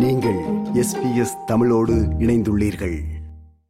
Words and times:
நீங்கள் 0.00 0.38
எஸ்பிஎஸ் 0.74 1.44
தமிழோடு 1.46 1.94
இணைந்துள்ளீர்கள். 1.94 2.98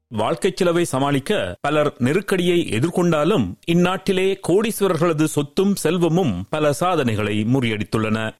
வாழ்க்கைச் 0.09 0.57
செலவை 0.57 0.85
சமாளிக்க 0.85 1.57
பலர் 1.61 1.95
நெருக்கடியை 1.99 2.67
எதிர்கொண்டாலும் 2.71 3.55
இந்நாட்டிலே 3.67 4.41
கோடீஸ்வரர்களது 4.49 5.25
சொத்தும் 5.25 5.77
செல்வமும் 5.77 6.45
பல 6.51 6.73
சாதனைகளை 6.73 7.47
முறியடித்துள்ளன. 7.55 8.31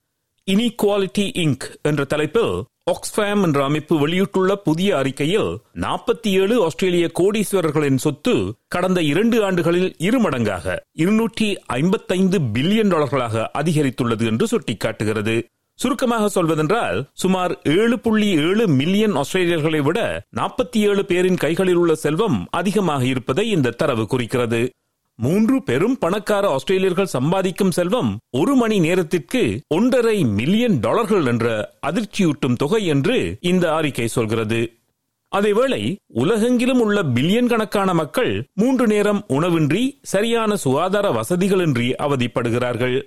இனிக்வாலிட்டி 0.51 1.19
இங்க் 1.19 1.77
என்ற 1.83 2.05
தலைப்பில் 2.05 2.65
ஆக்ஸ்ஃபேம் 2.91 3.43
என்ற 3.43 3.65
அமைப்பு 3.65 3.99
வெளியிட்டுள்ள 3.99 4.57
புதிய 4.57 4.97
அறிக்கையில் 4.97 5.59
நாற்பத்தி 5.75 6.29
ஏழு 6.29 6.65
ஆஸ்திரேலிய 6.65 7.11
கோடீஸ்வரர்களின் 7.19 7.97
சொத்து 7.97 8.55
கடந்த 8.69 9.03
இரண்டு 9.03 9.45
ஆண்டுகளில் 9.45 9.97
இருமடங்காக 9.99 10.77
இருநூற்றி 10.93 11.59
ஐம்பத்தைந்து 11.59 12.39
பில்லியன் 12.39 12.91
டாலர்களாக 12.91 13.51
அதிகரித்துள்ளது 13.59 14.27
என்று 14.27 14.47
சுட்டிக்காட்டுகிறது. 14.47 15.43
சுருக்கமாக 15.81 16.29
சொல்வதென்றால் 16.29 16.99
சுமார் 17.13 17.53
ஏழு 17.63 17.99
புள்ளி 17.99 18.29
ஏழு 18.47 18.69
மில்லியன் 18.69 19.15
ஆஸ்திரேலியர்களை 19.17 19.83
விட 19.83 20.27
நாற்பத்தி 20.37 20.79
ஏழு 20.89 21.05
பேரின் 21.05 21.37
கைகளில் 21.37 21.75
உள்ள 21.75 21.95
செல்வம் 21.95 22.47
அதிகமாக 22.51 23.05
இருப்பதை 23.05 23.51
இந்த 23.51 23.71
தரவு 23.71 24.07
குறிக்கிறது. 24.07 24.71
மூன்று 25.19 25.63
பெரும் 25.63 25.99
பணக்கார 25.99 26.57
ஆஸ்திரேலியர்கள் 26.57 27.15
சம்பாதிக்கும் 27.15 27.71
செல்வம் 27.71 28.19
ஒரு 28.31 28.55
மணி 28.55 28.79
நேரத்திற்கு 28.79 29.61
ஒன்றரை 29.69 30.25
மில்லியன் 30.25 30.81
டாலர்கள் 30.81 31.27
என்ற 31.27 31.47
அதிர்ச்சியூட்டும் 31.87 32.57
தொகை 32.57 32.87
என்று 32.87 33.37
இந்த 33.41 33.75
அறிக்கை 33.75 34.09
சொல்கிறது. 34.09 34.61
அதேவேளை 35.37 35.97
உலகெங்கிலும் 36.15 36.81
உள்ள 36.81 37.03
பில்லியன் 37.03 37.47
கணக்கான 37.47 37.95
மக்கள் 37.95 38.49
மூன்று 38.55 38.87
நேரம் 38.87 39.25
உணவின்றி 39.29 39.99
சரியான 40.03 40.57
சுகாதார 40.57 41.09
வசதிகளின்றி 41.11 41.89
அவதிப்படுகிறார்கள். 42.07 42.99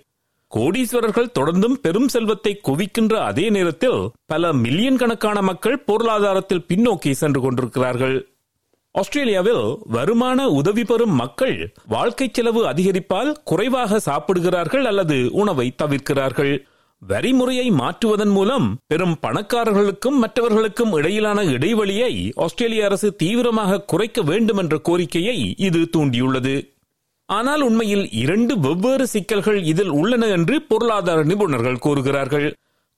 கோடீஸ்வரர்கள் 0.56 1.34
தொடர்ந்தும் 1.40 1.78
பெரும் 1.82 2.08
செல்வத்தை 2.08 2.62
குவிக்கின்ற 2.68 3.14
அதே 3.14 3.50
நேரத்தில் 3.50 4.10
பல 4.26 4.54
மில்லியன் 4.54 4.96
கணக்கான 4.96 5.42
மக்கள் 5.42 5.84
பொருளாதாரத்தில் 5.86 6.66
பின்னோக்கி 6.68 7.12
சென்று 7.12 7.42
கொண்டிருக்கிறார்கள். 7.42 8.28
ஆஸ்திரேலியாவில் 8.92 9.78
வருமான 9.84 10.50
உதவி 10.50 10.84
பெறும் 10.84 11.16
மக்கள் 11.16 11.74
வாழ்க்கை 11.88 12.30
செலவு 12.32 12.68
அதிகரிப்பால் 12.68 13.36
குறைவாக 13.44 14.00
சாப்பிடுகிறார்கள் 14.00 14.86
அல்லது 14.86 15.30
உணவை 15.32 15.74
தவிர்க்கிறார்கள். 15.84 16.54
வரிமுறையை 17.10 17.72
மாற்றுவதன் 17.72 18.30
மூலம் 18.30 18.78
பெரும் 18.88 19.16
பணக்காரர்களுக்கும் 19.22 20.20
மற்றவர்களுக்கும் 20.24 20.94
இடையிலான 20.94 21.44
இடைவெளியை 21.44 22.32
ஆஸ்திரேலிய 22.36 22.86
அரசு 22.86 23.16
தீவிரமாக 23.16 23.82
குறைக்க 23.82 24.22
வேண்டும் 24.22 24.58
என்ற 24.58 24.78
கோரிக்கையை 24.78 25.56
இது 25.58 25.90
தூண்டியுள்ளது. 25.98 26.56
ஆனால் 27.30 27.62
உண்மையில் 27.62 28.06
இரண்டு 28.22 28.54
வெவ்வேறு 28.60 29.06
சிக்கல்கள் 29.08 29.60
இதில் 29.64 29.94
உள்ளன 30.00 30.28
என்று 30.28 30.56
பொருளாதார 30.62 31.20
நிபுணர்கள் 31.24 31.84
கூறுகிறார்கள். 31.86 32.48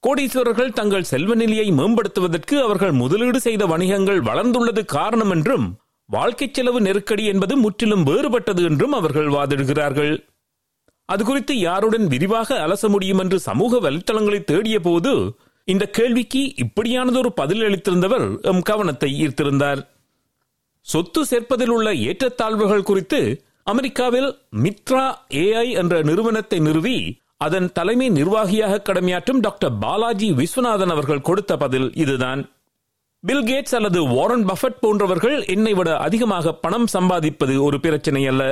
கோடீஸ்வரர்கள் 0.02 0.76
தங்கள் 0.78 1.10
செல்வ 1.10 1.34
நிலையை 1.34 1.66
மேம்படுத்துவதற்கு 1.72 2.56
அவர்கள் 2.62 2.94
முதலீடு 3.02 3.38
செய்த 3.40 3.62
வணிகங்கள் 3.66 4.20
வளர்ந்துள்ளது 4.20 4.82
காரணம் 4.96 5.32
என்றும் 5.36 5.66
வாழ்க்கை 6.08 6.48
செலவு 6.48 6.80
நெருக்கடி 6.80 7.24
என்பது 7.24 7.54
முற்றிலும் 7.56 8.04
வேறுபட்டது 8.08 8.62
என்றும் 8.70 8.92
அவர்கள் 8.92 9.30
வாதிடுகிறார்கள். 9.36 10.14
அது 11.08 11.22
குறித்து 11.24 11.54
யாருடன் 11.58 12.06
விரிவாக 12.06 12.58
அலச 12.66 12.88
முடியும் 12.88 13.20
என்று 13.24 13.38
சமூக 13.40 13.78
வலைத்தளங்களை 13.80 14.40
தேடிய 14.44 14.76
போது 14.80 15.12
இந்த 15.68 15.84
கேள்விக்கு 15.98 16.42
இப்படியானதொரு 16.64 17.30
பதில் 17.40 17.62
அளித்திருந்தவர் 17.66 18.26
எம் 18.50 18.62
கவனத்தை 18.62 19.10
ஈர்த்திருந்தார். 19.22 19.80
சொத்து 20.86 21.22
சேர்ப்பதில் 21.30 21.72
உள்ள 21.76 21.88
ஏற்றத்தாழ்வுகள் 22.08 22.88
குறித்து 22.90 23.20
அமெரிக்காவில் 23.66 24.28
மித்ரா 24.64 25.04
ஏஐ 25.44 25.68
என்ற 25.80 25.94
நிறுவனத்தை 26.02 26.58
நிறுவி 26.66 26.98
அதன் 27.36 27.66
தலைமை 27.72 28.08
நிர்வாகியாக 28.08 28.82
கடமையாற்றும் 28.88 29.40
டாக்டர் 29.46 29.72
பாலாஜி 29.78 30.28
விஸ்வநாதன் 30.40 30.92
அவர்கள் 30.94 31.24
கொடுத்த 31.28 31.52
பதில் 31.56 31.88
இதுதான். 31.94 32.42
பில் 33.24 33.44
கேட்ஸ் 33.48 33.74
அல்லது 33.78 34.00
வாரன் 34.08 34.44
பஃபட் 34.50 34.78
போன்றவர்கள் 34.80 35.36
என்னை 35.54 35.72
விட 35.74 35.90
அதிகமாக 36.06 36.52
பணம் 36.64 36.86
சம்பாதிப்பது 36.86 37.54
ஒரு 37.62 37.80
பிரச்சனை 37.80 38.22
அல்ல. 38.26 38.42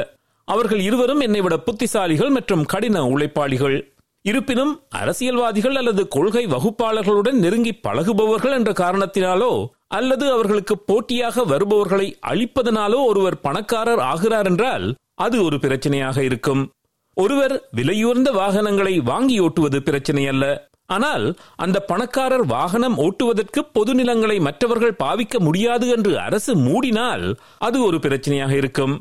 அவர்கள் 0.48 0.82
இருவரும் 0.88 1.20
என்னை 1.20 1.40
விட 1.40 1.56
புத்திசாலிகள் 1.66 2.34
மற்றும் 2.36 2.64
கடின 2.72 3.04
உழைப்பாளிகள். 3.12 3.78
இருப்பினும் 4.24 4.74
அரசியல்வாதிகள் 5.00 5.76
அல்லது 5.82 6.02
கொள்கை 6.08 6.44
வகுப்பாளர்களுடன் 6.46 7.38
நெருங்கி 7.44 7.72
பழகுபவர்கள் 7.86 8.56
என்ற 8.58 8.70
காரணத்தினாலோ 8.82 9.52
அல்லது 9.98 10.26
அவர்களுக்கு 10.32 10.74
போட்டியாக 10.90 11.44
வருபவர்களை 11.52 12.06
அழிப்பதனாலோ 12.30 13.00
ஒருவர் 13.10 13.42
பணக்காரர் 13.46 14.02
ஆகிறார் 14.12 14.48
என்றால் 14.52 14.86
அது 15.14 15.36
ஒரு 15.44 15.56
பிரச்சனையாக 15.56 16.18
இருக்கும். 16.22 16.62
ஒருவர் 17.16 17.54
விலையுயர்ந்த 17.76 18.30
வாகனங்களை 18.32 18.94
வாங்கி 19.00 19.36
ஓட்டுவது 19.40 19.78
பிரச்சனை 19.78 20.26
அல்ல 20.26 20.44
ஆனால் 20.86 21.26
அந்த 21.56 21.78
பணக்காரர் 21.80 22.46
வாகனம் 22.46 22.96
ஓட்டுவதற்கு 22.98 23.60
பொது 23.72 23.92
நிலங்களை 23.94 24.36
மற்றவர்கள் 24.40 24.98
பாவிக்க 25.02 25.38
முடியாது 25.38 25.86
என்று 25.88 26.12
அரசு 26.18 26.54
மூடினால் 26.56 27.24
அது 27.58 27.78
ஒரு 27.84 27.98
பிரச்சனையாக 27.98 28.52
இருக்கும். 28.56 28.94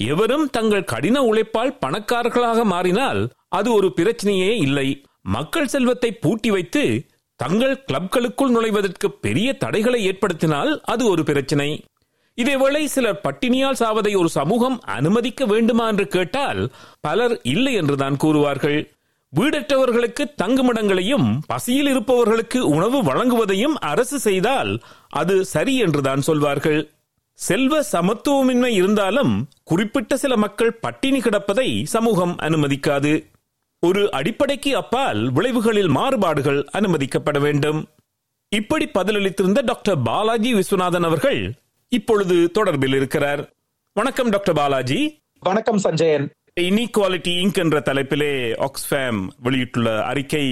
எவரும் 0.00 0.46
தங்கள் 0.50 0.90
கடின 0.92 1.16
உழைப்பால் 1.22 1.76
பணக்காரர்களாக 1.80 2.64
மாறினால் 2.64 3.22
அது 3.48 3.68
ஒரு 3.72 3.88
பிரச்சனையே 3.96 4.52
இல்லை. 4.66 4.88
மக்கள் 5.36 5.66
செல்வத்தை 5.66 6.12
பூட்டி 6.12 6.50
வைத்து 6.50 6.84
தங்கள் 7.40 7.84
கிளப்களுக்குள் 7.88 8.54
நுழைவதற்கு 8.56 9.08
பெரிய 9.24 9.48
தடைகளை 9.52 10.00
ஏற்படுத்தினால் 10.10 10.72
அது 10.92 11.02
ஒரு 11.06 11.22
பிரச்சனை. 11.24 11.68
இதேவேளை 12.38 12.84
சிலர் 12.84 13.20
பட்டினியால் 13.24 13.78
சாவதை 13.78 14.16
ஒரு 14.16 14.28
சமூகம் 14.28 14.80
அனுமதிக்க 14.80 15.46
வேண்டுமா 15.46 15.88
என்று 15.88 16.06
கேட்டால் 16.08 16.72
பலர் 17.00 17.40
இல்லை 17.42 17.74
என்றுதான் 17.74 18.16
கூறுவார்கள். 18.16 18.90
வீடற்றவர்களுக்கு 19.32 20.24
தங்குமிடங்களையும் 20.34 21.40
பசியில் 21.46 21.86
இருப்பவர்களுக்கு 21.86 22.68
உணவு 22.68 23.02
வழங்குவதையும் 23.02 23.76
அரசு 23.80 24.18
செய்தால் 24.18 24.82
அது 25.08 25.44
சரி 25.44 25.76
என்றுதான் 25.76 26.20
சொல்வார்கள். 26.20 26.90
செல்வ 27.38 27.84
சமத்துவமின்மை 27.92 28.72
இருந்தாலும் 28.72 29.48
குறிப்பிட்ட 29.64 30.16
சில 30.16 30.36
மக்கள் 30.36 30.72
பட்டினி 30.74 31.18
கிடப்பதை 31.18 31.84
சமூகம் 31.84 32.34
அனுமதிக்காது. 32.38 33.12
ஒரு 33.82 34.10
அடிப்படைக்கு 34.10 34.76
அப்பால் 34.76 35.32
விளைவுகளில் 35.32 35.88
மாறுபாடுகள் 35.88 36.60
அனுமதிக்கப்பட 36.72 37.38
வேண்டும். 37.40 37.80
இப்படி 38.48 38.88
பதிலளித்திருந்த 38.94 39.60
டாக்டர் 39.64 40.02
பாலாஜி 40.02 40.54
விஸ்வநாதன் 40.54 41.04
அவர்கள் 41.04 41.40
இப்பொழுது 41.94 42.50
தொடர்பில் 42.54 42.96
இருக்கிறார். 42.96 43.50
வணக்கம் 43.92 44.28
டாக்டர் 44.28 44.54
பாலாஜி. 44.54 45.22
வணக்கம் 45.40 45.78
சஞ்சயன். 45.78 46.32
இன்இக்வாலிட்டி 46.60 47.32
இங்க் 47.42 47.58
என்ற 47.60 47.76
தலைப்பிலே 47.86 48.32
ஆக்ஸ்ஃபேம் 48.66 49.20
வெளியிட்டுள்ள 49.44 49.90
அறிக்கை 50.08 50.42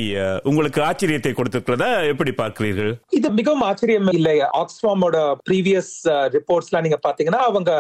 உங்களுக்கு 0.51 0.81
ஆச்சரியத்தை 0.87 1.33
கொடுத்திருக்கிறதா? 1.39 1.89
எப்படி 2.13 2.33
பார்க்கிறீர்கள்? 2.39 2.93
இது 3.17 3.31
மிகவும் 3.39 3.65
ஆச்சரியம் 3.67 4.09
இல்லை. 4.19 4.35
ஆக்ஸ்ஃபாமோட 4.61 5.17
ப்ரீவியஸ் 5.49 5.91
ரிப்போர்ட்ஸ் 6.37 6.71
எல்லாம் 6.71 6.85
நீங்க 6.87 6.99
பாத்தீங்கன்னா 7.07 7.41
அவங்க 7.49 7.73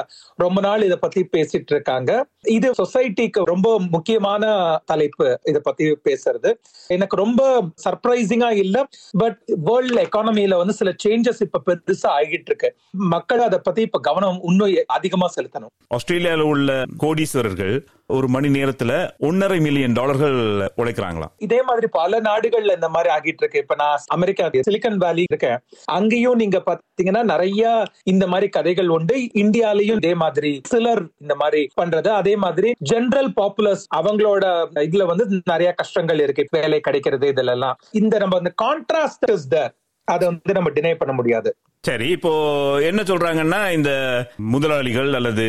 ரொம்ப 0.44 0.60
நாள் 0.66 0.84
இத 0.88 0.98
பத்தி 1.04 1.22
பேசிட்டு 1.36 1.72
இருக்காங்க. 1.74 2.10
இது 2.56 2.70
சொசைட்டிக்கு 2.80 3.46
ரொம்ப 3.52 3.70
முக்கியமான 3.94 4.50
தலைப்பு 4.92 5.26
இத 5.52 5.62
பத்தி 5.68 5.86
பேசுறது. 6.08 6.52
எனக்கு 6.96 7.16
ரொம்ப 7.22 7.48
சர்ப்ரைசிங்கா 7.86 8.50
இல்ல 8.64 8.84
பட் 9.22 9.40
வேர்ல்ட் 9.70 10.02
எக்கானமில 10.04 10.60
வந்து 10.62 10.76
சில 10.80 10.94
சேஞ்சஸ் 11.06 11.42
இப்ப 11.46 11.62
பெருசா 11.70 12.12
ஆகிட்டு 12.18 12.52
இருக்கு 12.52 12.70
மக்கள் 13.14 13.46
அதை 13.48 13.60
பத்தி 13.70 13.82
இப்ப 13.88 14.02
கவனம் 14.10 14.38
இன்னும் 14.50 14.76
அதிகமா 14.98 15.30
செலுத்தணும். 15.38 15.72
ஆஸ்திரேலியாவில் 15.98 16.46
உள்ள 16.52 16.70
கோடீஸ்வரர்கள் 17.06 17.74
ஒரு 18.16 18.26
மணி 18.34 18.48
நேரத்துல 18.56 18.92
ஒன்னரை 19.28 19.58
மில்லியன் 19.66 19.96
டாலர்கள் 19.98 20.38
உழைக்கிறாங்களாம் 20.80 21.32
இதே 21.46 21.60
மாதிரி 21.68 21.88
பல 21.98 22.20
நாடுகள்ல 22.28 22.76
இந்த 22.78 22.88
மாதிரி 22.94 23.10
ஆகிட்டு 23.14 23.42
இருக்கு. 23.42 23.62
இப்ப 23.64 23.76
நான் 23.82 24.04
அமெரிக்கா 24.16 24.46
சிலிக்கன் 24.68 24.98
வேலி 25.04 25.24
இருக்கேன். 25.30 25.58
அங்கேயும் 25.98 26.40
நீங்க 26.42 26.60
பாத்தீங்கன்னா 26.68 27.22
நிறைய 27.32 27.72
இந்த 28.12 28.26
மாதிரி 28.32 28.48
கதைகள் 28.58 28.92
உண்டு. 28.96 29.16
இந்தியாலயும் 29.42 30.00
இதே 30.02 30.14
மாதிரி 30.24 30.52
சிலர் 30.72 31.02
இந்த 31.24 31.36
மாதிரி 31.42 31.62
பண்றது. 31.80 32.10
அதே 32.20 32.34
மாதிரி 32.44 32.70
ஜெனரல் 32.92 33.32
பாப்புலர்ஸ் 33.40 33.84
அவங்களோட 34.00 34.44
இதுல 34.88 35.06
வந்து 35.12 35.26
நிறைய 35.52 35.72
கஷ்டங்கள் 35.82 36.22
இருக்கு. 36.26 36.46
வேலை 36.58 36.80
கிடைக்கிறது 36.88 37.32
இதுல 37.34 37.56
எல்லாம் 37.58 37.78
இந்த 38.02 38.14
நம்ம 38.24 38.38
இந்த 38.42 38.54
கான்ட்ராஸ்ட் 38.64 39.28
இஸ் 39.36 39.50
தர் 39.54 39.72
அதை 40.08 40.24
வந்து 40.28 40.56
நம்ம 40.56 40.70
டினை 40.76 40.94
பண்ண 41.00 41.12
முடியாது. 41.18 41.50
சரி 41.88 42.06
இப்போ 42.14 42.30
என்ன 42.88 43.00
சொல்றாங்கன்னா 43.10 43.60
இந்த 43.76 43.90
முதலாளிகள் 44.54 45.10
அல்லது 45.18 45.46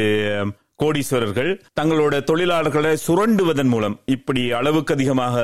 கோடீஸ்வரர்கள் 0.81 1.49
தங்களோட 1.79 2.13
தொழிலாளர்களை 2.29 2.91
சுரண்டுவதன் 3.07 3.67
மூலம் 3.67 3.99
இப்படி 4.05 4.51
அளவுக்கு 4.51 4.93
அதிகமாக 4.93 5.35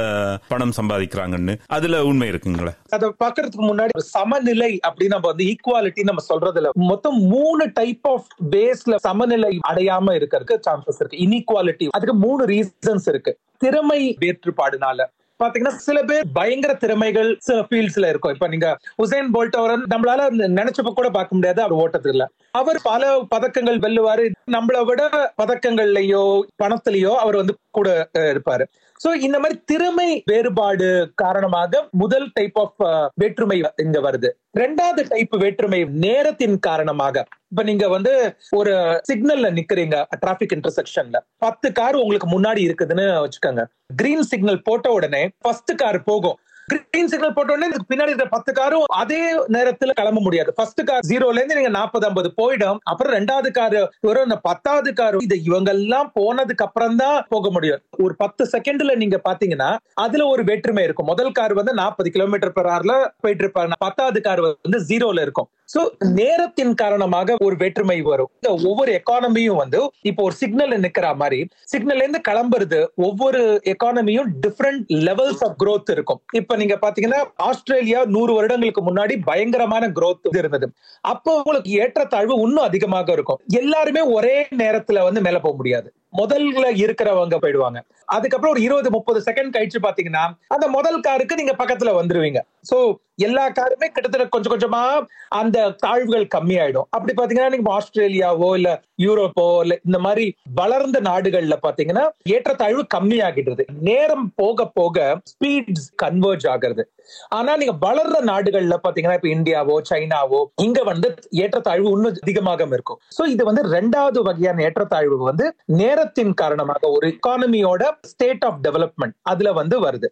பணம் 0.48 0.74
சம்பாதிக்கிறாங்கன்னு 0.82 1.54
அதுல 1.68 2.06
உண்மை 2.06 2.30
இருக்குங்களா? 2.30 2.72
அதை 2.90 3.10
பாக்குறதுக்கு 3.24 3.62
முன்னாடி 3.62 3.96
ஒரு 3.96 4.06
சமநிலை 4.18 4.80
அப்படின்னு 4.88 5.14
நம்ம 5.16 5.28
வந்து 5.28 5.46
ஈக்குவாலிட்டி 5.46 6.04
நம்ம 6.04 6.24
சொல்றதுல 6.30 6.70
மொத்தம் 6.74 7.20
மூணு 7.34 7.72
டைப் 7.74 8.08
ஆஃப் 8.08 8.28
பேஸ்ல 8.52 8.96
சமநிலை 8.96 9.60
அடையாம 9.70 10.16
இருக்கிறதுக்கு 10.20 10.58
சான்சஸ் 10.70 11.00
இருக்கு. 11.00 11.22
இன்இக்வாலிட்டி 11.26 11.88
அதுக்கு 11.92 12.16
மூணு 12.16 12.46
ரீசன்ஸ் 12.46 13.08
இருக்கு. 13.08 13.34
திறமை 13.58 14.18
வேற்றுப்பாடுனால 14.20 15.06
பாத்தீங்கன்னா 15.44 15.74
சில 15.88 15.98
பேர் 16.04 16.30
பயங்கர 16.34 16.72
திறமைகள் 16.74 17.30
சில 17.40 17.58
ஃபீல்ட்ஸ்ல 17.62 18.10
இருக்கும். 18.10 18.34
இப்ப 18.34 18.48
நீங்க 18.48 18.70
உசேன் 18.96 19.34
போல்ட் 19.34 19.58
அவர் 19.62 19.74
நம்மளால 19.94 20.30
நினைச்சப்ப 20.60 20.94
கூட 20.94 21.10
பார்க்க 21.10 21.36
முடியாது 21.36 21.62
அவர் 21.62 21.82
ஓட்டத்துல 21.84 22.26
அவர் 22.52 22.80
பல 22.84 23.04
பதக்கங்கள் 23.36 23.80
வெல்லுவாரு. 23.80 24.26
நம்மளை 24.52 24.82
விட 24.86 25.02
பதக்கங்கள்லயோ 25.42 26.24
பணத்திலயோ 26.64 27.14
அவர் 27.16 27.36
வந்து 27.36 27.56
கூட 27.72 27.90
இருப்பாரு. 28.32 28.66
சோ 29.04 29.10
இந்த 29.26 29.38
மாதிரி 29.40 29.62
திறமை 29.66 30.24
வேறுபாடு 30.26 30.88
காரணமாக 31.16 31.82
முதல் 31.92 32.28
டைப் 32.34 32.58
ஆஃப் 32.60 32.80
uh, 32.88 33.08
வேற்றுமை 33.14 33.58
இங்க 33.76 34.00
வருது. 34.00 34.30
ரெண்டாவது 34.60 35.02
டைப் 35.10 35.36
வேற்றுமை 35.36 35.80
நேரத்தின் 36.06 36.60
காரணமாக. 36.60 37.26
இப்ப 37.52 37.64
நீங்க 37.64 37.86
வந்து 37.88 38.14
ஒரு 38.50 38.74
சிக்னல்ல 39.10 39.50
நிக்கிறீங்க 39.58 39.98
டிராபிக் 40.20 40.56
இன்டர்செக்ஷன்ல 40.58 41.20
பத்து 41.38 41.72
கார் 41.72 41.96
உங்களுக்கு 41.96 42.30
முன்னாடி 42.36 42.62
இருக்குதுன்னு 42.68 43.06
வச்சுக்கோங்க. 43.26 43.64
கிரீன் 43.96 44.28
சிக்னல் 44.32 44.62
போட்ட 44.62 44.90
உடனே 44.92 45.24
ஃபர்ஸ்ட் 45.38 45.74
கார் 45.76 46.00
போகும். 46.04 46.40
கிரீன் 46.72 47.10
சிக்னல் 47.12 47.34
போட்டோடனே 47.36 47.68
இதுக்கு 47.70 47.90
பின்னாடி 47.92 48.12
இருக்கிற 48.12 48.30
பத்து 48.34 48.52
காரும் 48.54 48.86
அதே 49.02 49.20
நேரத்துல 49.56 49.94
கிளம்ப 50.00 50.22
முடியாது. 50.26 50.50
ஃபர்ஸ்ட் 50.58 50.82
கார் 50.88 51.06
ஜீரோல 51.10 51.40
இருந்து 51.40 51.58
நீங்க 51.60 51.72
நாற்பது 51.78 52.06
ஐம்பது 52.08 52.30
போயிடும். 52.40 52.80
அப்புறம் 52.92 53.14
ரெண்டாவது 53.18 53.50
கார் 53.58 53.78
வரும் 54.08 54.26
இந்த 54.28 54.38
பத்தாவது 54.48 54.92
கார் 54.94 55.18
இது 55.26 55.36
இவங்க 55.44 55.72
எல்லாம் 55.78 56.10
போனதுக்கு 56.20 56.66
அப்புறம் 56.68 56.98
தான் 57.04 57.18
போக 57.34 57.50
முடியும். 57.50 57.82
ஒரு 58.06 58.16
பத்து 58.24 58.46
செகண்ட்ல 58.54 58.96
நீங்க 59.04 59.20
பாத்தீங்கன்னா 59.30 59.70
அதுல 60.06 60.26
ஒரு 60.34 60.44
வேற்றுமை 60.50 60.84
இருக்கும். 60.88 61.10
முதல் 61.12 61.36
கார் 61.40 61.54
வந்து 61.54 61.76
நாற்பது 61.82 62.12
கிலோமீட்டர் 62.16 62.56
பெர் 62.58 62.72
ஹவர்ல 62.74 62.96
போயிட்டு 63.22 63.46
இருப்பாங்க. 63.46 63.78
பத்தாவது 63.86 64.22
கார் 64.22 64.44
வந்து 64.48 64.82
ஜீரோல 64.92 65.22
இருக்கும். 65.28 65.50
சோ 65.74 65.82
நேரத்தின் 66.20 66.74
காரணமாக 66.74 67.36
ஒரு 67.46 67.56
வேற்றுமை 67.56 67.98
வரும். 68.02 68.30
இந்த 68.40 68.50
ஒவ்வொரு 68.70 68.92
எக்கானமியும் 69.00 69.56
வந்து 69.56 69.80
இப்போ 70.02 70.24
ஒரு 70.24 70.36
சிக்னல் 70.36 70.76
நிக்கிற 70.86 71.16
மாதிரி 71.16 71.40
சிக்னல்ல 71.74 72.04
இருந்து 72.06 72.22
கிளம்புறது 72.30 72.80
ஒவ்வொரு 73.08 73.42
எக்கானமியும் 73.74 74.30
டிஃப்ரெண்ட் 74.46 74.86
லெவல்ஸ் 75.08 75.44
ஆஃப் 75.48 75.58
க்ரோத் 75.64 75.92
இருக்கும். 75.92 76.22
இப்ப 76.34 76.56
நீங்க 76.56 76.78
பாத்தீங்கன்னா 76.86 77.22
ஆஸ்திரேலியா 77.50 78.02
நூறு 78.16 78.34
வருடங்களுக்கு 78.34 78.84
முன்னாடி 78.84 79.16
பயங்கரமான 79.24 79.88
க்ரோத் 80.00 80.38
இருந்தது. 80.38 80.68
அப்போ 81.14 81.34
உங்களுக்கு 81.38 81.72
ஏற்றத்தாழ்வு 81.84 82.42
இன்னும் 82.48 82.68
அதிகமாக 82.70 83.12
இருக்கும். 83.14 83.42
எல்லாருமே 83.62 84.02
ஒரே 84.18 84.38
நேரத்துல 84.64 85.04
வந்து 85.04 85.22
மேல 85.22 85.40
போக 85.40 85.56
முடியாது. 85.56 85.90
முதல்ல 86.14 86.66
இருக்கிறவங்க 86.84 87.36
போயிடுவாங்க. 87.42 87.80
அதுக்கப்புறம் 88.06 88.54
ஒரு 88.54 88.62
இருபது 88.62 88.90
முப்பது 88.92 89.20
செகண்ட் 89.26 89.56
கழிச்சு 89.56 89.80
பாத்தீங்கன்னா 89.82 90.34
அந்த 90.48 90.68
முதல் 90.68 91.00
காருக்கு 91.00 91.36
நீங்க 91.36 91.56
பக்கத்துல 91.58 91.94
வந்துருவீங்க. 92.00 92.40
சோ 92.72 92.96
எல்லா 93.16 93.50
காருமே 93.50 93.88
கிட்டத்தட்ட 93.88 94.28
கொஞ்சம் 94.28 94.54
கொஞ்சமா 94.54 95.06
அந்த 95.28 95.70
தாழ்வுகள் 95.70 96.28
கம்மியாயிடும். 96.36 96.88
அப்படி 96.90 97.14
பாத்தீங்கன்னா 97.14 97.50
நீங்க 97.50 97.80
ஆஸ்திரேலியாவோ 97.80 98.54
இல்ல 98.56 98.82
யூரோப்போ 99.06 99.46
இல்ல 99.64 99.74
இந்த 99.88 100.00
மாதிரி 100.06 100.26
வளர்ந்த 100.60 101.00
நாடுகள்ல 101.10 101.58
பாத்தீங்கன்னா 101.66 102.06
ஏற்றத்தாழ்வு 102.36 102.84
கம்மியாகிடுறது 102.96 103.66
நேரம் 103.90 104.28
போக 104.42 104.66
போக 104.80 105.08
ஸ்பீட் 105.32 105.82
கன்வெர்ஜ் 106.04 106.48
ஆகிறது. 106.54 106.86
ஆனா 107.30 107.52
நீங்க 107.60 107.76
வளர்ற 107.88 108.18
நாடுகள்ல 108.32 108.78
பாத்தீங்கன்னா 108.86 109.18
இப்ப 109.20 109.30
இந்தியாவோ 109.36 109.76
சைனாவோ 109.90 110.42
இங்க 110.66 110.80
வந்து 110.92 111.10
ஏற்றத்தாழ்வு 111.44 111.92
இன்னும் 111.96 112.18
அதிகமாக 112.24 112.68
இருக்கும். 112.78 113.00
சோ 113.18 113.26
இது 113.34 113.44
வந்து 113.50 113.64
ரெண்டாவது 113.76 114.22
வகையான 114.30 114.64
ஏற்றத்தாழ்வு 114.68 115.20
வந்து 115.30 115.48
நேரத்தின் 115.82 116.34
காரணமாக 116.34 116.90
ஒரு 116.90 117.08
எக்கானமியோட 117.14 117.86
ஸ்டேட் 118.12 118.46
ஆஃப் 118.50 118.60
டெவலப்மெண்ட் 118.68 119.18
அதுல 119.34 119.52
வந்து 119.62 119.78
வருது. 119.88 120.10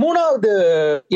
மூணாவது 0.00 0.50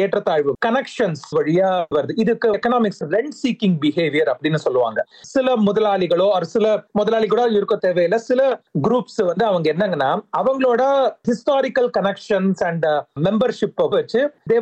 ஏற்றத்தாழ்வு 0.02 0.52
கனெக்ஷன்ஸ் 0.66 1.24
வழியா 1.36 1.68
வருது. 1.96 2.12
இதுக்கு 2.22 2.46
எக்கனாமிக்ஸ் 2.56 3.02
ரெண்ட் 3.14 3.34
சீக்கிங் 3.42 3.76
பிஹேவியர் 3.82 4.30
அப்படின்னு 4.32 4.60
சொல்லுவாங்க. 4.64 5.00
சில 5.32 5.54
முதலாளிகளோ 5.66 6.26
ஒரு 6.36 6.46
சில 6.54 6.66
முதலாளிகளோ 7.02 7.50
இருக்க 7.52 7.78
தேவையில்ல. 7.82 8.14
சில 8.14 8.60
குரூப்ஸ் 8.82 9.24
வந்து 9.24 9.44
அவங்க 9.44 9.72
என்னங்கன்னா 9.72 10.10
அவங்களோட 10.36 10.82
ஹிஸ்டாரிக்கல் 11.28 11.90
கனெக்ஷன்ஸ் 11.98 12.64
அண்ட் 12.64 12.86
மெம்பர்ஷிப் 13.20 13.88
வச்சு 13.88 14.32
they 14.50 14.58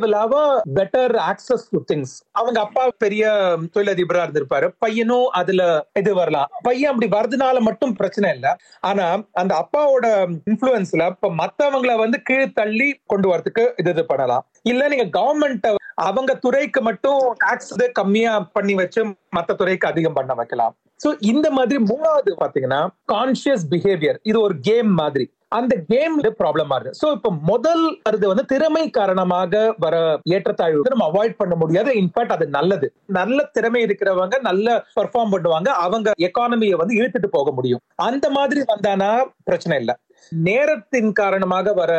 better 0.78 1.14
access 1.30 1.66
to 1.70 1.80
things 1.92 2.14
அவங்க 2.32 2.60
அப்பா 2.60 2.88
பெரிய 2.98 3.56
தொழிலதிபரா 3.76 4.22
இருந்திருப்பாரு. 4.26 4.68
பையனும் 4.78 5.26
அதுல 5.26 5.86
இது 5.98 6.14
வரலாம். 6.14 6.50
பையன் 6.62 6.92
அப்படி 6.92 7.08
வரதுனால 7.16 7.60
மட்டும் 7.60 7.92
பிரச்சனை 7.94 8.34
இல்ல. 8.34 8.56
ஆனா 8.80 9.22
அந்த 9.32 9.52
அப்பாவோட 9.62 10.06
இன்ஃபுளுன்ஸ்ல 10.50 11.06
இப்ப 11.06 11.32
மத்தவங்கள 11.42 11.98
வந்து 11.98 12.22
கீழ் 12.22 12.52
தள்ளி 12.52 13.00
கொண்டு 13.06 13.36
வரதுக்கு 13.36 13.72
இது 13.76 13.90
இது 13.90 14.06
பண்ணலாம். 14.06 14.46
இல்ல 14.62 14.88
நீங்க 14.88 15.06
கவர்மெண்ட் 15.18 15.74
அவங்க 15.94 16.34
துறைக்கு 16.34 16.80
மட்டும் 16.80 17.34
டாக்ஸ் 17.38 17.74
கம்மியா 17.92 18.40
பண்ணி 18.40 18.74
வச்சு 18.74 19.04
மத்த 19.36 19.54
துறைக்கு 19.54 19.88
அதிகம் 19.88 20.12
பண்ண 20.12 20.34
வைக்கலாம். 20.34 20.74
சோ 21.04 21.08
இந்த 21.32 21.46
மாதிரி 21.50 21.78
மூணாவது 21.90 22.32
பாத்தீங்கன்னா 22.40 22.80
கான்சியஸ் 23.12 23.66
பிஹேவியர் 23.74 24.18
இது 24.30 24.38
ஒரு 24.40 24.56
கேம் 24.70 24.90
மாதிரி. 25.02 25.26
அந்த 25.58 25.74
கேம் 25.92 26.16
ப்ராப்ளமா 26.40 26.74
இருக்கு. 26.76 26.98
சோ 27.02 27.06
இப்ப 27.16 27.30
முதல் 27.50 27.84
அது 28.08 28.24
வந்து 28.32 28.44
திறமை 28.52 28.82
காரணமாக 28.98 29.62
வர 29.84 29.94
ஏற்றத்தாழ்வு 30.34 30.92
நம்ம 30.92 31.06
அவாய்ட் 31.10 31.34
பண்ண 31.40 31.54
முடியாது. 31.62 31.90
இன்ஃபேக்ட் 32.02 32.34
அது 32.36 32.46
நல்லது. 32.58 32.88
நல்ல 33.18 33.38
திறமை 33.56 33.80
இருக்கிறவங்க 33.86 34.38
நல்ல 34.48 34.76
பெர்ஃபார்ம் 34.98 35.32
பண்ணுவாங்க. 35.34 35.70
அவங்க 35.86 36.12
எக்கானமியை 36.28 36.76
வந்து 36.82 36.98
இழுத்துட்டு 37.00 37.30
போக 37.38 37.50
முடியும். 37.58 37.82
அந்த 38.08 38.28
மாதிரி 38.30 38.62
வந்தானா 38.72 39.10
பிரச்சனை 39.44 39.78
இல்லை. 39.82 39.96
நேரத்தின் 40.32 41.12
காரணமாக 41.12 41.72
வர 41.72 41.92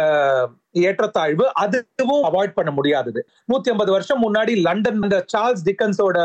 ஏற்றத்தாழ்வு 0.74 1.46
அதுவும் 1.54 2.24
அவாய்ட் 2.30 2.54
பண்ண 2.54 2.72
முடியாதது. 2.72 3.20
நூத்தி 3.52 3.72
ஐம்பது 3.74 3.92
வருஷம் 3.92 4.22
முன்னாடி 4.24 4.54
லண்டன் 4.68 5.00
இந்த 5.04 5.18
சார்ல்ஸ் 5.34 5.66
டிக்கன்ஸோட 5.68 6.18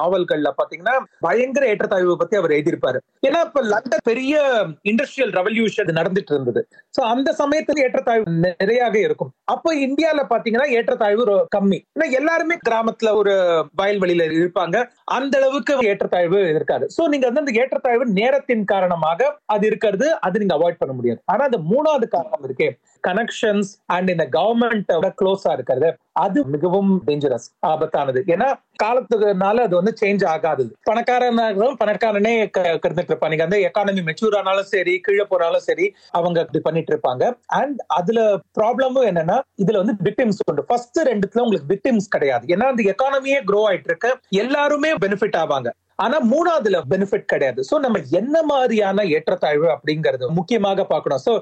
நாவல்கள்ல 0.00 0.50
பாத்தீங்கன்னா 0.60 0.94
பயங்கர 1.26 1.66
ஏற்றத்தாழ்வு 1.66 2.16
பத்தி 2.16 2.36
அவர் 2.36 2.54
எழுதியிருப்பாரு. 2.56 2.98
ஏன்னா 3.28 3.40
இப்ப 3.48 3.62
லண்டன் 3.62 4.04
பெரிய 4.04 4.42
இண்டஸ்ட்ரியல் 4.90 5.32
ரெவல்யூஷன் 5.38 5.92
நடந்துட்டு 6.00 6.34
இருந்தது. 6.36 6.62
சோ 6.98 7.00
அந்த 7.14 7.34
சமயத்துல 7.38 7.84
ஏற்றத்தாழ்வு 7.86 8.34
நிறையாக 8.46 8.96
இருக்கும். 9.06 9.32
அப்போ 9.44 9.74
இந்தியால 9.86 10.22
பாத்தீங்கன்னா 10.34 10.68
ஏற்றத்தாழ்வு 10.78 11.24
கம்மி. 11.56 11.80
ஏன்னா 11.94 12.08
எல்லாருமே 12.20 12.56
கிராமத்துல 12.68 13.14
ஒரு 13.14 13.34
வயல்வெளியில 13.82 14.26
இருப்பாங்க. 14.38 14.76
அந்த 15.04 15.34
அளவுக்கு 15.38 15.74
ஏற்றத்தாழ்வு 15.90 16.40
இருக்காது. 16.54 16.86
சோ 16.96 17.08
நீங்க 17.08 17.26
வந்து 17.26 17.44
அந்த 17.44 17.52
ஏற்றத்தாழ்வு 17.60 18.06
நேரத்தின் 18.20 18.64
காரணமாக 18.64 19.30
அது 19.44 19.66
இருக்கிறது 19.66 20.06
அது 20.20 20.38
நீங்க 20.38 20.54
அவாய்ட் 20.58 20.80
பண்ண 20.80 20.92
முடியாது. 20.94 21.20
ஆனா 21.24 21.44
அந்த 21.44 21.58
மூணாவது 21.72 22.08
காரணம் 22.08 22.44
இருக்கே. 22.48 22.68
கனெக்ஷன்ஸ் 23.08 23.70
அண்ட் 23.88 24.08
இந்த 24.08 24.28
கவர்மெண்ட் 24.32 25.10
க்ளோஸா 25.22 25.52
இருக்கிறது. 25.52 25.96
அது 26.12 26.44
மிகவும் 26.44 27.02
டேஞ்சரஸ் 27.06 27.46
ஆபத்தானது. 27.66 28.20
ஏன்னா 28.26 28.48
காலத்துக்குனால 28.82 29.56
அது 29.56 29.76
வந்து 29.76 29.94
சேஞ்ச் 30.00 30.26
ஆகாது 30.26 30.64
பணக்காரனாகவும் 30.90 31.76
பணக்காரனே 31.84 32.50
க- 32.50 32.78
கிடந்துட்டு 32.82 33.12
இருப்பாங்க 33.12 33.36
நீங்க 33.36 33.70
எக்கானமி 33.70 34.02
மெச்சூர் 34.08 34.36
ஆனாலும் 34.36 34.64
சரி 34.64 34.98
கீழே 34.98 35.24
போனாலும் 35.24 35.58
சரி 35.58 35.94
அவங்க 36.10 36.40
இப்படி 36.40 36.60
பண்ணிட்டு 36.60 36.92
இருப்பாங்க 36.94 37.36
அண்ட் 37.46 37.80
அதுல 37.86 38.36
ப்ராப்ளமும் 38.60 39.08
என்னன்னா 39.10 39.40
இதுல 39.64 39.84
வந்து 39.84 39.94
விக்டிம்ஸ் 40.04 40.42
உண்டு. 40.44 40.64
ஃபர்ஸ்ட் 40.64 40.98
ரெண்டுத்துல 41.00 41.40
உங்களுக்கு 41.40 41.68
விக்டிம்ஸ் 41.74 42.08
கிடையாது. 42.10 42.46
ஏன்னா 42.46 42.62
அந்த 42.62 42.82
எக்கானமியே 42.82 43.38
க்ரோ 43.52 43.60
ஆயிட்டு 43.70 43.88
இருக்கு 43.92 44.18
எல்லாருமே 44.28 44.94
பெனிஃபிட் 44.94 45.36
ஆவாங்க. 45.36 45.68
ஆனா 45.98 46.16
மூணாவதுல 46.32 46.80
பெனிஃபிட் 46.92 47.30
கிடையாது. 47.32 47.60
சோ 47.70 47.74
நம்ம 47.84 48.02
என்ன 48.20 48.36
மாதிரியான 48.52 49.04
ஏற்றத்தாழ்வு 49.16 49.68
அப்படிங்கறது 49.74 50.28
முக்கியமாக 50.38 50.84
பார்க்கணும். 50.92 51.22
சோ 51.26 51.32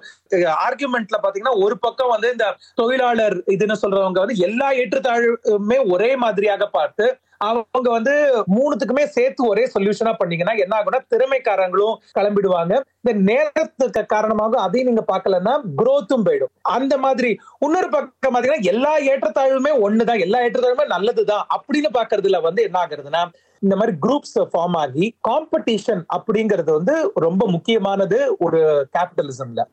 ஆர்குமெண்ட்ல 0.67 1.19
பாத்தீங்கன்னா 1.25 1.57
ஒரு 1.67 1.77
பக்கம் 1.87 2.15
வந்து 2.15 2.31
இந்த 2.37 2.49
தொழிலாளர் 2.81 3.39
இதுன்னு 3.55 3.83
சொல்றவங்க 3.83 4.25
வந்து 4.25 4.43
எல்லா 4.49 4.71
ஏற்றத்தாழ்வுமே 4.83 5.79
ஒரே 5.95 6.11
மாதிரியாக 6.25 6.67
பார்த்து 6.79 7.07
அவங்க 7.47 7.89
வந்து 7.95 8.13
மூணுத்துக்குமே 8.55 9.03
சேர்த்து 9.15 9.43
ஒரே 9.53 9.65
சொல்யூஷனா 9.73 10.13
பண்ணீங்கன்னா 10.21 10.55
என்ன 10.63 10.75
ஆகும்னா 10.77 11.01
திறமைக்காரங்களும் 11.13 11.97
கிளம்பிடுவாங்க. 12.19 12.73
இந்த 13.03 13.13
நேரத்துக்கு 13.31 14.03
காரணமாக 14.15 14.61
அதையும் 14.67 14.89
நீங்க 14.91 15.05
பார்க்கலன்னா 15.11 15.55
குரோத்தும் 15.81 16.25
போயிடும். 16.29 16.53
அந்த 16.77 16.95
மாதிரி 17.05 17.31
இன்னொரு 17.67 17.89
பக்கம் 17.95 18.35
பாத்தீங்கன்னா 18.35 18.69
எல்லா 18.73 18.93
ஏற்றத்தாழ்வுமே 19.11 19.73
ஒண்ணுதான். 19.89 20.23
எல்லா 20.27 20.41
ஏற்றத்தாழ்வுமே 20.47 20.87
நல்லதுதான். 20.95 21.45
அப்படின்னு 21.57 21.91
பாக்குறதுல 21.99 22.41
வந்து 22.49 22.63
என்ன 22.69 22.79
ஆகுறதுன்னா 22.85 23.23
இந்த 23.61 23.77
மாதிரி 23.77 23.97
குரூப்ஸ் 24.07 24.39
ஃபார்ம் 24.53 24.77
ஆகி 24.83 25.07
காம்படிஷன் 25.29 26.03
அப்படிங்கிறது 26.17 26.71
வந்து 26.73 27.13
ரொம்ப 27.15 27.43
முக்கியமானது 27.47 28.37
ஒரு 28.39 28.61
கேபிட்டலிசம்ல 28.99 29.65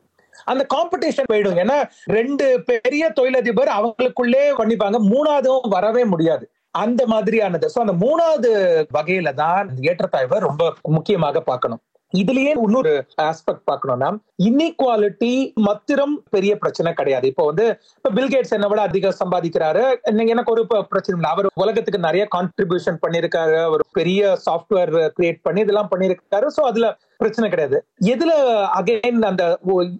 அந்த 0.44 0.62
காம்படிஷன் 0.74 1.30
போயிடும். 1.32 1.58
ஏன்னா 1.62 1.76
ரெண்டு 2.04 2.46
பெரிய 2.62 3.10
தொழிலதிபர் 3.10 3.70
அவங்களுக்குள்ளே 3.76 4.44
பண்ணிப்பாங்க. 4.60 4.98
மூணாவதும் 5.12 5.68
வரவே 5.68 6.04
முடியாது. 6.04 6.50
அந்த 6.70 7.06
மாதிரியானது. 7.06 7.66
சோ 7.74 7.78
அந்த 7.84 7.94
மூணாவது 8.04 8.50
வகையில 8.94 9.32
தான் 9.34 9.68
ஏற்றத்தாழ்வை 9.90 10.38
ரொம்ப 10.38 10.72
முக்கியமாக 10.82 11.40
பார்க்கணும். 11.40 11.82
இதுலயே 12.20 12.52
இன்னொரு 12.64 12.92
ஆஸ்பெக்ட் 13.28 13.64
பார்க்கணும்னா 13.70 14.10
இன்இக்வாலிட்டி 14.48 15.32
மத்திரம் 15.66 16.14
பெரிய 16.34 16.52
பிரச்சனை 16.62 16.92
கிடையாது. 16.92 17.26
இப்போ 17.32 17.44
வந்து 17.50 17.66
இப்ப 17.96 18.12
பில்கேட்ஸ் 18.18 18.54
என்ன 18.56 18.68
விட 18.72 18.82
அதிகம் 18.88 19.18
சம்பாதிக்கிறாரு. 19.22 19.84
எனக்கு 20.34 20.52
ஒரு 20.54 20.62
பிரச்சனை 20.92 21.16
இல்லை. 21.18 21.30
அவர் 21.34 21.48
உலகத்துக்கு 21.64 22.06
நிறைய 22.08 22.26
கான்ட்ரிபியூஷன் 22.36 23.02
பண்ணிருக்காரு 23.06 23.56
அவர் 23.68 23.84
பெரிய 24.00 24.38
சாஃப்ட்வேர் 24.46 24.94
கிரியேட் 25.18 25.44
பண்ணி 25.48 25.60
இதெல்லாம் 25.66 25.92
பண்ணிருக்காரு 25.94 26.46
சோ 26.56 26.62
அதுல 26.70 26.88
பிரச்சனை 27.22 27.48
கிடையாது. 27.50 27.76
எதுல 28.12 28.32
அகைன் 28.78 29.20
அந்த 29.28 29.44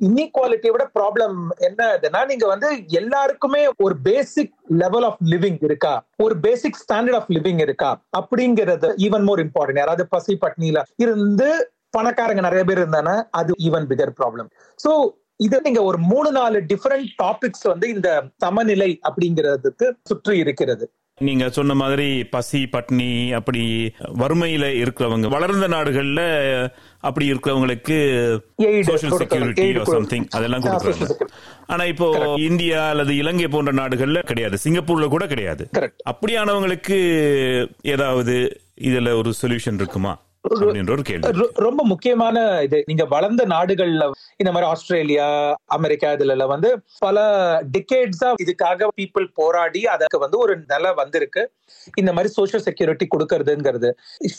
இன்இக்வாலிட்டியை 0.07 0.73
விட 0.75 0.85
ப்ராப்ளம் 0.99 1.37
என்னதுன்னா 1.69 2.21
நீங்க 2.31 2.47
வந்து 2.53 2.69
எல்லாருக்குமே 3.01 3.63
ஒரு 3.85 3.95
பேசிக் 4.09 4.53
லெவல் 4.83 5.07
ஆஃப் 5.09 5.21
லிவிங் 5.33 5.61
இருக்கா? 5.69 5.93
ஒரு 6.25 6.35
பேசிக் 6.47 6.81
ஸ்டாண்டர்ட் 6.85 7.19
ஆஃப் 7.21 7.31
லிவிங் 7.37 7.61
இருக்கா? 7.67 7.91
அப்படிங்கிறது 8.19 8.91
ஈவன் 9.07 9.27
மோர் 9.29 9.43
இம்பார்ட்டன்ட் 9.47 9.83
யாராவது 9.83 10.07
பசி 10.17 10.39
பட்னியில 10.45 10.83
இருந்து 11.05 11.49
பணக்காரங்க 11.97 12.43
நிறைய 12.49 12.65
பேர் 12.71 12.83
இருந்தானா 12.83 13.17
அது 13.41 13.53
ஈவன் 13.69 13.89
பிகர் 13.93 14.17
ப்ராப்ளம் 14.19 14.51
சோ 14.85 14.93
இது 15.47 15.57
நீங்க 15.69 15.81
ஒரு 15.91 15.99
மூணு 16.11 16.29
நாலு 16.41 16.59
டிஃபரெண்ட் 16.73 17.09
டாபிக்ஸ் 17.23 17.65
வந்து 17.71 17.87
இந்த 17.95 18.09
சமநிலை 18.43 18.91
அப்படிங்கிறதுக்கு 19.09 19.87
சுற்றி 20.11 20.35
இருக்கிறது. 20.43 20.85
நீங்க 21.19 21.45
சொன்ன 21.57 21.73
மாதிரி 21.81 22.07
பசி 22.33 22.61
பட்னி 22.73 23.09
அப்படி 23.39 23.61
வறுமையில 24.23 24.65
இருக்கிறவங்க 24.83 25.27
வளர்ந்த 25.35 25.67
நாடுகள்ல 25.75 26.23
அப்படி 27.09 27.27
இருக்கிறவங்களுக்கு 27.33 27.99
சோஷியல். 28.89 29.15
செக்யூரிட்டி 29.21 29.67
சம்திங் 29.93 30.27
அதெல்லாம் 30.39 30.65
கொடுக்குறாங்க. 30.65 31.29
ஆனா 31.73 31.85
இப்போ 31.93 32.09
இந்தியா 32.49 32.81
அல்லது 32.95 33.15
இலங்கை 33.23 33.49
போன்ற 33.55 33.75
நாடுகள்ல 33.83 34.23
கிடையாது. 34.31 34.59
சிங்கப்பூர்ல 34.65 35.09
கூட 35.15 35.27
கிடையாது. 35.33 35.67
அப்படியானவங்களுக்கு 36.13 36.99
ஏதாவது 37.95 38.37
இதுல 38.91 39.17
ஒரு 39.23 39.33
சொல்யூஷன் 39.43 39.81
இருக்குமா? 39.83 40.15
ரொம்ப 41.67 41.83
முக்கியமான 41.85 42.37
இது. 42.63 42.79
நீங்க 42.87 43.05
வளர்ந்த 43.05 43.43
நாடுகள்ல 43.45 44.05
இந்த 44.37 44.51
மாதிரி 44.53 44.71
ஆஸ்திரேலியா 44.71 45.27
அமெரிக்கா 45.67 46.09
இதுல 46.13 46.35
எல்லாம் 46.37 46.53
வந்து 46.55 46.71
பல 46.99 47.19
டிகேட்ஸா 47.77 48.31
இதுக்காக 48.45 48.89
பீப்புள் 48.97 49.27
போராடி 49.35 49.83
அதற்கு 49.87 50.19
வந்து 50.19 50.39
ஒரு 50.39 50.57
நிலை 50.73 50.91
வந்திருக்கு. 50.95 51.43
இந்த 51.95 52.11
மாதிரி 52.13 52.33
சோஷியல் 52.33 52.63
செக்யூரிட்டி 52.63 53.07
கொடுக்கறதுங்கிறது. 53.15 53.91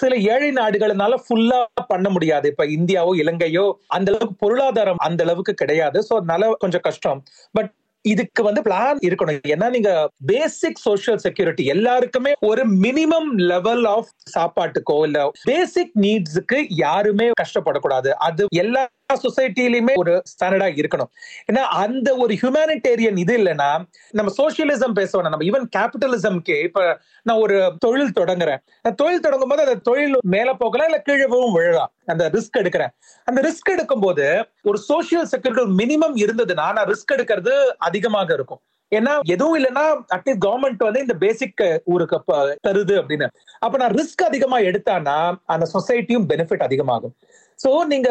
சில 0.02 0.16
ஏழை 0.34 0.52
நாடுகள்னால 0.52 1.18
ஃபுல்லா 1.26 1.60
பண்ண 1.88 2.10
முடியாது. 2.10 2.48
இப்ப 2.48 2.66
இந்தியாவோ 2.78 3.14
இலங்கையோ 3.24 3.66
அந்த 3.88 4.12
அளவுக்கு 4.12 4.36
பொருளாதாரம் 4.36 4.98
அந்த 4.98 5.24
அளவுக்கு 5.24 5.54
கிடையாது. 5.54 6.00
சோ 6.10 6.14
அதனால 6.16 6.52
கொஞ்சம் 6.60 6.82
கஷ்டம். 6.82 7.24
பட் 7.54 7.72
இதுக்கு 8.06 8.42
வந்து 8.44 8.62
பிளான் 8.62 9.00
இருக்கணும். 9.08 9.40
ஏன்னா 9.54 9.70
நீங்க 9.70 9.92
பேசிக் 10.26 10.82
சோசியல் 10.86 11.22
செக்யூரிட்டி 11.26 11.66
எல்லாருக்குமே 11.76 12.34
ஒரு 12.52 12.64
மினிமம் 12.82 13.30
லெவல் 13.52 13.86
ஆஃப் 13.96 14.12
சாப்பாட்டுக்கோ 14.36 14.98
இல்ல 15.04 15.20
பேசிக் 15.44 15.94
நீட்ஸுக்கு 16.02 16.60
யாருமே 16.84 17.28
கஷ்டப்படக்கூடாது. 17.44 18.12
அது 18.28 18.46
எல்லா 18.56 18.84
சொசைட்டிலுமே 19.14 19.94
ஒரு 19.96 20.14
ஸ்டாண்டர்டா 20.32 20.68
இருக்கணும். 20.82 21.10
ஏன்னா 21.52 21.64
அந்த 21.84 22.16
ஒரு 22.24 22.34
ஹியூமானிட்டேரியன் 22.42 23.18
இது 23.24 23.34
இல்லைன்னா 23.38 23.70
நம்ம 24.12 24.32
சோசியலிசம் 24.38 24.96
பேசணும் 25.00 25.28
நம்ம 25.28 25.46
ஈவன் 25.50 25.68
கேபிட்டலிசம்க்கு 25.78 26.64
இப்ப 26.64 27.00
நான் 27.24 27.42
ஒரு 27.46 27.58
தொழில் 27.80 28.16
தொடங்குறேன். 28.20 28.62
தொழில் 28.96 29.26
தொடங்கும் 29.26 29.50
போது 29.50 29.66
அந்த 29.66 29.80
தொழில் 29.90 30.16
மேல 30.36 30.54
போகலாம் 30.54 30.88
இல்ல 30.90 31.02
கீழவும் 31.10 31.54
விழலாம். 31.54 31.92
அந்த 32.06 32.30
ரிஸ்க் 32.30 32.60
எடுக்கிறேன். 32.62 32.94
அந்த 33.24 33.42
ரிஸ்க் 33.42 33.72
எடுக்கும் 33.72 34.00
போது 34.00 34.26
ஒரு 34.64 34.80
சோசியல் 34.90 35.30
செக்யூரிட்டி 35.34 35.76
மினிமம் 35.82 36.18
இருந்ததுன்னா 36.26 36.68
நான் 36.78 36.90
ரிஸ்க் 36.94 37.16
எடுக்கிறது 37.16 37.54
அதிகமாக 37.90 38.34
இருக்கும். 38.34 38.62
ஏன்னா 38.96 39.14
எதுவும் 39.26 39.56
இல்லைன்னா 39.60 39.84
அட்லீஸ்ட் 40.16 40.44
கவர்மெண்ட் 40.46 40.84
வந்து 40.88 41.00
இந்த 41.00 41.14
பேசிக் 41.14 41.82
ஊருக்கு 41.86 42.18
தருது 42.68 42.96
அப்படின்னு. 43.02 43.28
அப்ப 43.60 43.78
நான் 43.78 43.96
ரிஸ்க் 44.00 44.28
அதிகமா 44.30 44.60
எடுத்தானா 44.60 45.18
அந்த 45.46 45.66
சொசைட்டியும் 45.74 46.28
பெனிஃபிட் 46.34 46.68
அதிகமாகும். 46.70 47.16
சோ 47.64 47.70
நீங்க 47.86 48.10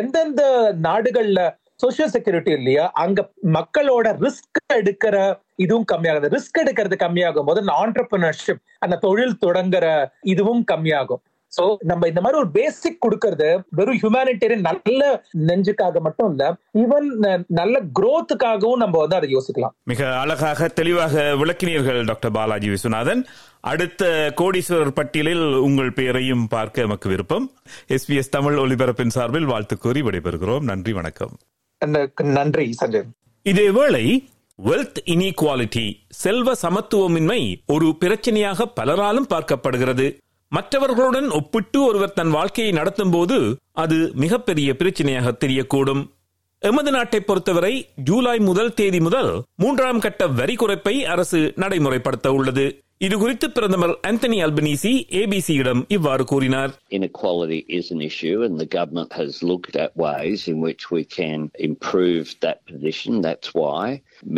எந்தெந்த 0.00 0.42
நாடுகள்ல 0.82 1.40
சோசியல் 1.82 2.12
செக்யூரிட்டி 2.14 2.50
இல்லையா 2.50 2.84
அங்க 3.02 3.20
மக்களோட 3.52 4.06
ரிஸ்க் 4.24 4.58
எடுக்கிற 4.74 5.16
இதுவும் 5.56 5.86
கம்மியாகுது. 5.92 6.30
ரிஸ்க் 6.36 6.60
எடுக்கிறது 6.62 6.96
கம்மியாகும் 7.04 7.48
போது 7.48 7.60
அந்த 7.60 7.74
ஆண்டர்பிரினர்ஷிப் 7.82 8.60
அந்த 8.78 8.96
தொழில் 8.96 9.36
தொடங்குற 9.46 9.86
இதுவும் 10.32 10.64
கம்மியாகும். 10.72 11.22
சோ 11.56 11.76
நம்ம 11.90 12.08
இந்த 12.08 12.20
மாதிரி 12.20 12.40
ஒரு 12.40 12.50
பேசிக் 12.50 13.00
கொடுக்கறது 13.04 13.48
வெறும் 13.78 13.98
ஹியூமானிட்டேரியன் 14.02 14.66
நல்ல 14.68 15.24
நெஞ்சுக்காக 15.48 16.00
மட்டும் 16.00 16.30
இல்ல 16.30 16.44
ஈவன் 16.82 17.08
நல்ல 17.60 17.82
growthக்காகவும் 18.00 18.82
நம்ம 18.82 18.98
வந்து 18.98 19.16
அதை 19.16 19.28
யோசிக்கலாம். 19.36 19.74
மிக 19.84 20.18
அழகாக 20.18 20.68
தெளிவாக 20.68 21.22
விளக்கினீர்கள் 21.42 22.04
டாக்டர் 22.04 22.30
பாலாஜி 22.30 22.68
விஸ்வநாதன். 22.68 23.22
அடுத்த 23.60 24.32
கோடீஸ்வரர் 24.40 24.96
பட்டியலில் 25.00 25.46
உங்கள் 25.54 25.92
பெயரையும் 25.92 26.46
பார்க்க 26.48 26.82
எமக்கு 26.82 27.08
விருப்பம். 27.08 27.46
எஸ்பிஎஸ் 27.88 28.34
தமிழ் 28.36 28.58
ஒலிபரப்பின் 28.58 29.14
சார்பில் 29.16 29.50
வாழ்த்து 29.52 29.78
கூறி 29.78 30.00
விடைபெறுகிறோம். 30.00 30.66
நன்றி 30.72 30.92
வணக்கம். 30.92 31.34
நன்றி 32.38 32.74
சஞ்சய். 32.80 33.08
இதேவேளை 33.44 34.06
வெல்த் 34.64 34.98
இனீக்வாலிட்டி 35.04 35.86
செல்வ 36.08 36.52
சமத்துவமின்மை 36.62 37.42
ஒரு 37.66 37.86
பிரச்சனையாக 38.00 38.64
பலராலும் 38.80 39.30
பார்க்கப்படுகிறது. 39.34 40.08
மற்றவர்களுடன் 40.54 41.28
ஒப்பிட்டு 41.30 41.84
ஒருவர் 41.84 42.12
தன் 42.12 42.30
வாழ்க்கையை 42.30 42.72
நடத்தும் 42.72 43.10
போது 43.10 43.56
அது 43.72 44.10
மிகப்பெரிய 44.14 44.74
பிரச்சனையாக 44.78 45.32
தெரியக்கூடும். 45.44 46.02
எமது 46.58 46.90
நாட்டை 46.90 47.20
பொறுத்தவரை 47.20 47.88
ஜூலை 47.94 48.38
முதல் 48.38 48.74
தேதி 48.74 49.00
முதல் 49.00 49.42
மூன்றாம் 49.56 50.00
கட்ட 50.00 50.26
வரி 50.26 50.54
குறைப்பை 50.54 51.04
அரசு 51.04 51.52
நடைமுறைப்படுத்த 51.56 52.28
உள்ளது. 52.28 52.66
இது 53.05 53.15
குறித்து 53.21 53.47
பிரதமர் 53.55 53.93
ஆந்தனி 54.09 54.37
அல்பனீசி 54.43 54.91
ஏபிசியிடம் 55.21 55.81
இவ்வாறு 55.95 56.23
கூறினார் 56.31 56.71
Inequality 56.97 57.57
is 57.77 57.85
an 57.95 58.01
issue, 58.07 58.37
and 58.45 58.55
the 58.63 58.67
government 58.77 59.11
has 59.21 59.31
looked 59.49 59.75
at 59.83 59.91
ways 60.03 60.41
in 60.51 60.57
which 60.65 60.83
we 60.95 61.01
can 61.17 61.39
improve 61.69 62.25
that 62.45 62.59
position. 62.71 63.11
That's 63.27 63.49
why 63.61 63.83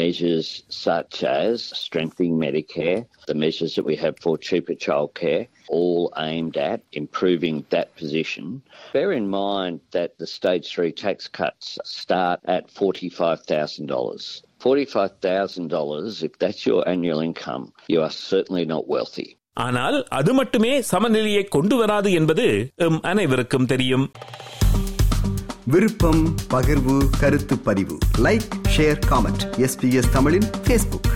measures 0.02 0.48
such 0.88 1.16
as 1.42 1.54
strengthening 1.84 2.36
Medicare, 2.46 3.00
the 3.32 3.38
measures 3.46 3.76
that 3.78 3.88
we 3.92 3.98
have 4.04 4.18
for 4.26 4.34
cheaper 4.48 4.78
childcare, 4.86 5.44
all 5.80 6.04
aimed 6.30 6.58
at 6.72 6.82
improving 7.04 7.58
that 7.76 7.90
position. 8.02 8.46
Bear 8.98 9.12
in 9.22 9.28
mind 9.44 9.76
that 9.98 10.12
the 10.18 10.30
stage 10.38 10.68
three 10.74 10.94
tax 11.06 11.18
cuts 11.42 11.68
start 12.00 12.40
at 12.58 12.66
$45,000. 12.82 14.42
$45,000, 14.65 16.23
if 16.23 16.33
that's 16.43 16.61
your 16.67 16.81
annual 16.89 17.21
income, 17.29 17.65
you 17.93 18.01
are 18.03 18.13
certainly 18.31 18.65
not 18.75 18.85
wealthy. 18.89 19.29
ஆனால் 19.53 20.05
அது 20.05 20.35
மட்டுமே 20.35 20.81
சமநிலையை 20.81 21.45
கொண்டு 21.45 21.77
வராது 21.77 22.13
என்பது 22.13 22.47
M 22.77 23.01
அனைவருக்கும் 23.01 23.67
தெரியும். 23.67 24.11
விருப்பம் 25.65 26.23
பகிர்வு 26.51 26.97
கருத்து 27.21 27.59
பதிவு. 27.59 27.99
லைக் 28.19 28.49
ஷேர் 28.77 29.01
காமெண்ட் 29.11 29.45
எஸ்பிஎஸ் 29.57 30.13
தமிழின் 30.13 30.49
ஃபேஸ்புக் 30.65 31.11